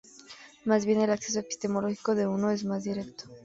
[0.65, 3.25] Más bien, el acceso epistemológico de uno es más directo.